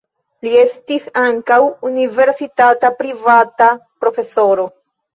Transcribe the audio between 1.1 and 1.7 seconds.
ankaŭ